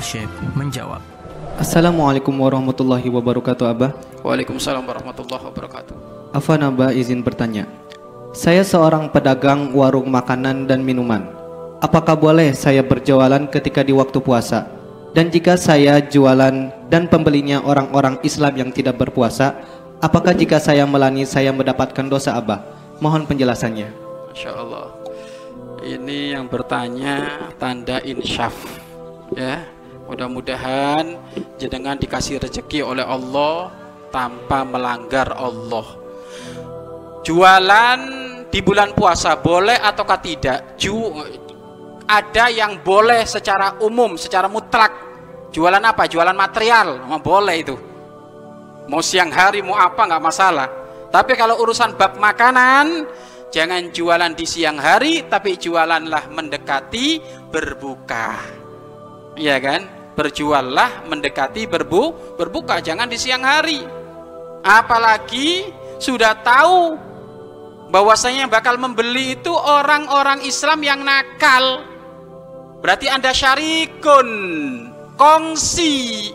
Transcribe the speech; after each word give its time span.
Syekh 0.00 0.32
menjawab. 0.56 1.04
Assalamualaikum 1.60 2.32
warahmatullahi 2.32 3.04
wabarakatuh 3.12 3.68
Abah 3.68 3.90
Waalaikumsalam 4.24 4.80
warahmatullahi 4.80 5.44
wabarakatuh. 5.44 5.94
Afan 6.32 6.64
Abah 6.64 6.94
izin 6.94 7.20
bertanya 7.20 7.68
Saya 8.32 8.64
seorang 8.64 9.12
pedagang 9.12 9.76
warung 9.76 10.08
makanan 10.08 10.64
dan 10.64 10.80
minuman 10.80 11.26
Apakah 11.84 12.16
boleh 12.16 12.56
saya 12.56 12.80
berjualan 12.80 13.44
ketika 13.52 13.84
di 13.84 13.92
waktu 13.92 14.16
puasa? 14.24 14.70
Dan 15.12 15.28
jika 15.28 15.58
saya 15.60 16.00
jualan 16.00 16.72
dan 16.88 17.04
pembelinya 17.10 17.60
orang-orang 17.60 18.16
Islam 18.24 18.56
yang 18.56 18.70
tidak 18.72 18.96
berpuasa 18.96 19.52
Apakah 20.00 20.32
jika 20.32 20.56
saya 20.62 20.88
melani 20.88 21.28
saya 21.28 21.52
mendapatkan 21.52 22.06
dosa 22.08 22.38
Abah? 22.38 22.64
Mohon 23.04 23.28
penjelasannya 23.28 23.90
Masya 24.32 24.52
Allah. 24.54 24.86
Ini 25.82 26.38
yang 26.38 26.46
bertanya 26.46 27.50
tanda 27.58 27.98
insyaf. 28.06 28.77
Ya, 29.36 29.68
mudah-mudahan 30.08 31.20
jenengan 31.60 32.00
dikasih 32.00 32.40
rezeki 32.40 32.80
oleh 32.80 33.04
Allah 33.04 33.68
tanpa 34.08 34.64
melanggar 34.64 35.36
Allah. 35.36 35.84
Jualan 37.20 37.98
di 38.48 38.60
bulan 38.64 38.96
puasa 38.96 39.36
boleh 39.36 39.76
ataukah 39.76 40.20
tidak? 40.24 40.80
Ju 40.80 41.12
ada 42.08 42.48
yang 42.48 42.80
boleh 42.80 43.28
secara 43.28 43.76
umum, 43.84 44.16
secara 44.16 44.48
mutlak. 44.48 44.90
Jualan 45.52 45.84
apa? 45.84 46.08
Jualan 46.08 46.32
material, 46.32 47.04
oh, 47.04 47.20
boleh 47.20 47.56
itu. 47.60 47.76
Mau 48.88 49.04
siang 49.04 49.28
hari, 49.28 49.60
mau 49.60 49.76
apa 49.76 50.08
nggak 50.08 50.24
masalah. 50.24 50.68
Tapi 51.12 51.36
kalau 51.36 51.60
urusan 51.60 51.96
bab 52.00 52.16
makanan, 52.16 53.04
jangan 53.52 53.92
jualan 53.92 54.32
di 54.32 54.48
siang 54.48 54.80
hari, 54.80 55.28
tapi 55.28 55.60
jualanlah 55.60 56.32
mendekati 56.32 57.20
berbuka. 57.52 58.67
Iya 59.38 59.62
kan? 59.62 59.86
Berjuallah 60.18 61.06
mendekati 61.06 61.70
berbu 61.70 62.34
berbuka, 62.34 62.82
jangan 62.82 63.06
di 63.06 63.14
siang 63.14 63.46
hari. 63.46 63.86
Apalagi 64.66 65.70
sudah 66.02 66.34
tahu 66.42 66.98
bahwasanya 67.94 68.50
bakal 68.50 68.74
membeli 68.82 69.38
itu 69.38 69.54
orang-orang 69.54 70.42
Islam 70.42 70.82
yang 70.82 71.00
nakal. 71.06 71.86
Berarti 72.82 73.06
Anda 73.06 73.30
syarikun, 73.30 74.28
kongsi 75.14 76.30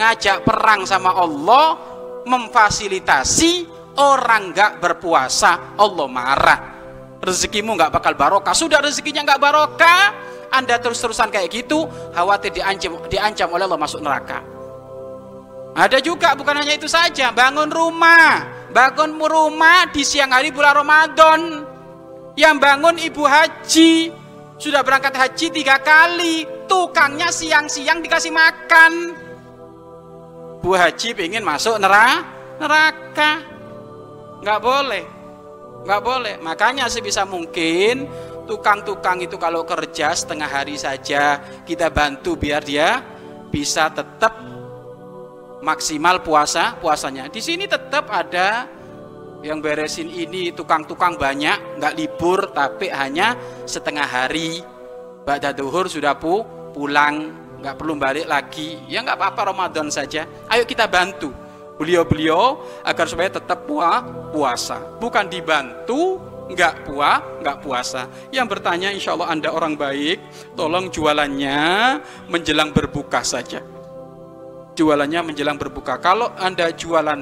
ngajak 0.00 0.48
perang 0.48 0.88
sama 0.88 1.12
Allah, 1.12 1.76
memfasilitasi 2.24 3.68
orang 4.00 4.56
nggak 4.56 4.80
berpuasa, 4.80 5.76
Allah 5.76 6.08
marah. 6.08 6.60
Rezekimu 7.20 7.76
nggak 7.76 7.92
bakal 7.92 8.16
barokah. 8.16 8.56
Sudah 8.56 8.80
rezekinya 8.80 9.20
nggak 9.22 9.40
barokah, 9.40 10.02
Anda 10.52 10.76
terus-terusan 10.76 11.32
kayak 11.32 11.48
gitu, 11.48 11.88
khawatir 12.12 12.52
diancam, 12.52 13.00
diancam 13.08 13.48
oleh 13.48 13.64
Allah 13.64 13.80
masuk 13.80 14.04
neraka. 14.04 14.44
Ada 15.72 16.04
juga 16.04 16.36
bukan 16.36 16.60
hanya 16.60 16.76
itu 16.76 16.84
saja, 16.84 17.32
bangun 17.32 17.72
rumah, 17.72 18.44
bangun 18.76 19.16
rumah 19.16 19.88
di 19.88 20.04
siang 20.04 20.28
hari 20.28 20.52
bulan 20.52 20.76
Ramadan. 20.84 21.40
Yang 22.36 22.56
bangun 22.60 22.96
ibu 23.00 23.24
haji, 23.24 24.12
sudah 24.60 24.84
berangkat 24.84 25.16
haji 25.16 25.46
tiga 25.48 25.80
kali, 25.80 26.44
tukangnya 26.68 27.32
siang-siang 27.32 28.04
dikasih 28.04 28.32
makan. 28.32 28.92
Bu 30.60 30.76
haji 30.76 31.16
pengen 31.16 31.42
masuk 31.42 31.80
neraka, 31.80 32.22
neraka, 32.60 33.30
nggak 34.44 34.60
boleh, 34.60 35.04
nggak 35.88 36.02
boleh. 36.04 36.34
Makanya 36.44 36.86
sebisa 36.92 37.24
mungkin 37.24 38.06
tukang-tukang 38.46 39.22
itu 39.22 39.38
kalau 39.38 39.62
kerja 39.62 40.12
setengah 40.12 40.50
hari 40.50 40.74
saja 40.74 41.38
kita 41.62 41.88
bantu 41.88 42.34
biar 42.34 42.62
dia 42.62 43.02
bisa 43.52 43.92
tetap 43.92 44.38
maksimal 45.62 46.20
puasa 46.20 46.74
puasanya. 46.76 47.30
Di 47.30 47.38
sini 47.38 47.70
tetap 47.70 48.10
ada 48.10 48.66
yang 49.42 49.58
beresin 49.58 50.10
ini 50.10 50.54
tukang-tukang 50.54 51.18
banyak, 51.18 51.78
nggak 51.78 51.94
libur 51.98 52.50
tapi 52.50 52.90
hanya 52.90 53.38
setengah 53.66 54.06
hari. 54.06 54.62
Ba'da 55.22 55.54
duhur 55.54 55.86
sudah 55.86 56.18
pu 56.18 56.42
pulang, 56.74 57.30
nggak 57.62 57.78
perlu 57.78 57.94
balik 57.94 58.26
lagi. 58.26 58.82
Ya 58.90 59.06
nggak 59.06 59.18
apa-apa 59.18 59.54
Ramadan 59.54 59.86
saja. 59.86 60.26
Ayo 60.50 60.66
kita 60.66 60.90
bantu 60.90 61.30
beliau-beliau 61.78 62.62
agar 62.86 63.06
supaya 63.06 63.30
tetap 63.30 63.66
pua, 63.66 64.02
puasa. 64.34 64.78
Bukan 64.98 65.30
dibantu 65.30 66.18
nggak 66.52 66.86
puas, 66.86 67.40
nggak 67.40 67.58
puasa. 67.64 68.08
Yang 68.30 68.46
bertanya 68.58 68.88
insya 68.92 69.16
Allah 69.16 69.32
Anda 69.32 69.48
orang 69.52 69.74
baik, 69.74 70.20
tolong 70.54 70.92
jualannya 70.92 71.60
menjelang 72.28 72.70
berbuka 72.70 73.24
saja 73.24 73.82
jualannya 74.72 75.20
menjelang 75.32 75.60
berbuka. 75.60 76.00
Kalau 76.00 76.32
Anda 76.36 76.72
jualan 76.72 77.20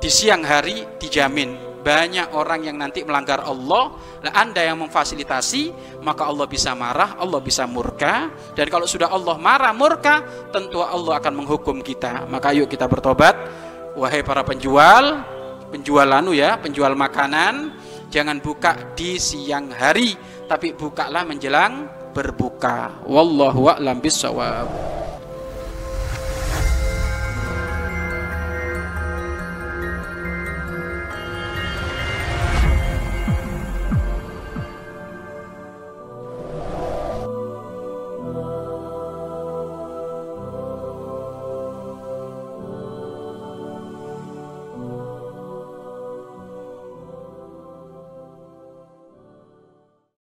di 0.00 0.10
siang 0.12 0.44
hari 0.44 0.84
dijamin 1.00 1.70
banyak 1.80 2.36
orang 2.36 2.68
yang 2.68 2.76
nanti 2.76 3.00
melanggar 3.00 3.40
Allah. 3.40 3.96
Nah, 4.20 4.32
Anda 4.36 4.68
yang 4.68 4.84
memfasilitasi, 4.84 5.96
maka 6.04 6.28
Allah 6.28 6.44
bisa 6.44 6.76
marah, 6.76 7.16
Allah 7.16 7.40
bisa 7.40 7.64
murka. 7.64 8.28
Dan 8.52 8.68
kalau 8.68 8.84
sudah 8.84 9.08
Allah 9.08 9.40
marah, 9.40 9.72
murka, 9.72 10.20
tentu 10.52 10.84
Allah 10.84 11.16
akan 11.16 11.32
menghukum 11.40 11.80
kita. 11.80 12.28
Maka 12.28 12.52
yuk 12.52 12.68
kita 12.68 12.84
bertobat. 12.84 13.32
Wahai 13.96 14.20
para 14.20 14.44
penjual, 14.44 15.24
penjual 15.72 16.06
anu 16.12 16.36
ya, 16.36 16.60
penjual 16.60 16.92
makanan, 16.94 17.74
jangan 18.10 18.42
buka 18.42 18.92
di 18.92 19.16
siang 19.16 19.70
hari, 19.72 20.12
tapi 20.50 20.74
bukalah 20.74 21.24
menjelang 21.24 21.86
berbuka. 22.10 23.06
Wallahu 23.06 23.70
a'lam 23.70 24.02
bishawab. 24.02 24.99